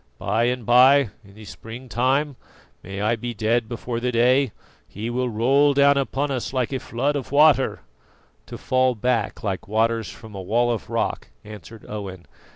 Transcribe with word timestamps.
By 0.17 0.45
and 0.45 0.65
by, 0.65 1.11
in 1.23 1.35
the 1.35 1.45
spring 1.45 1.87
time 1.87 2.35
may 2.81 3.01
I 3.01 3.15
be 3.15 3.35
dead 3.35 3.69
before 3.69 3.99
the 3.99 4.11
day 4.11 4.51
he 4.87 5.11
will 5.11 5.29
roll 5.29 5.75
down 5.75 5.95
upon 5.95 6.31
us 6.31 6.53
like 6.53 6.73
a 6.73 6.79
flood 6.79 7.15
of 7.15 7.31
water" 7.31 7.81
"To 8.47 8.57
fall 8.57 8.95
back 8.95 9.43
like 9.43 9.67
waters 9.67 10.09
from 10.09 10.33
a 10.33 10.41
wall 10.41 10.71
of 10.71 10.89
rock," 10.89 11.27
answered 11.43 11.85
Owen. 11.87 12.25